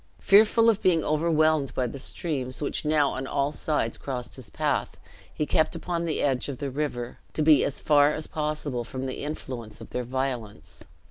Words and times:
Fearful 0.19 0.67
of 0.67 0.81
being 0.81 1.03
overwhelmed 1.03 1.75
by 1.75 1.85
the 1.85 1.99
streams, 1.99 2.59
which 2.59 2.83
now 2.85 3.11
on 3.11 3.27
all 3.27 3.51
sides 3.51 3.99
crossed 3.99 4.35
his 4.35 4.49
path, 4.49 4.97
he 5.31 5.45
kept 5.45 5.75
upon 5.75 6.05
the 6.05 6.21
edge 6.23 6.49
of 6.49 6.57
the 6.57 6.71
river, 6.71 7.19
to 7.33 7.43
be 7.43 7.63
as 7.63 7.79
far 7.79 8.11
as 8.11 8.25
possible 8.25 8.83
from 8.83 9.05
the 9.05 9.23
influence 9.23 9.79
of 9.79 9.91
their 9.91 10.03
violence. 10.03 10.83